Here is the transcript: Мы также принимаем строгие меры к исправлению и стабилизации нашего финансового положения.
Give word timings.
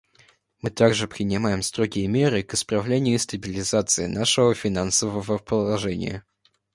Мы 0.63 0.71
также 0.71 1.07
принимаем 1.07 1.61
строгие 1.61 2.07
меры 2.07 2.41
к 2.41 2.55
исправлению 2.55 3.13
и 3.13 3.17
стабилизации 3.19 4.07
нашего 4.07 4.55
финансового 4.55 5.37
положения. 5.37 6.23